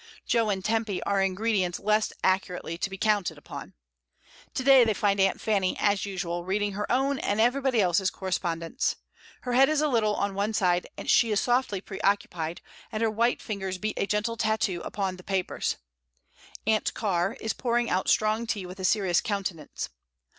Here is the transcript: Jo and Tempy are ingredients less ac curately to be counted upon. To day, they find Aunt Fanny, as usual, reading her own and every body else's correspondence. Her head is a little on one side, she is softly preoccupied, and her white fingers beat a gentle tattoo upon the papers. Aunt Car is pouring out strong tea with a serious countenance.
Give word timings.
Jo 0.25 0.49
and 0.49 0.65
Tempy 0.65 1.03
are 1.03 1.21
ingredients 1.21 1.79
less 1.79 2.11
ac 2.23 2.39
curately 2.39 2.79
to 2.81 2.89
be 2.89 2.97
counted 2.97 3.37
upon. 3.37 3.73
To 4.55 4.63
day, 4.63 4.83
they 4.83 4.95
find 4.95 5.19
Aunt 5.19 5.39
Fanny, 5.39 5.77
as 5.79 6.07
usual, 6.07 6.43
reading 6.43 6.71
her 6.71 6.91
own 6.91 7.19
and 7.19 7.39
every 7.39 7.61
body 7.61 7.81
else's 7.81 8.09
correspondence. 8.09 8.95
Her 9.41 9.53
head 9.53 9.69
is 9.69 9.79
a 9.79 9.87
little 9.87 10.15
on 10.15 10.33
one 10.33 10.55
side, 10.55 10.87
she 11.05 11.31
is 11.31 11.39
softly 11.39 11.81
preoccupied, 11.81 12.61
and 12.91 13.03
her 13.03 13.11
white 13.11 13.43
fingers 13.43 13.77
beat 13.77 13.99
a 13.99 14.07
gentle 14.07 14.37
tattoo 14.37 14.81
upon 14.83 15.17
the 15.17 15.23
papers. 15.23 15.77
Aunt 16.65 16.95
Car 16.95 17.37
is 17.39 17.53
pouring 17.53 17.87
out 17.87 18.09
strong 18.09 18.47
tea 18.47 18.65
with 18.65 18.79
a 18.79 18.83
serious 18.83 19.21
countenance. 19.21 19.89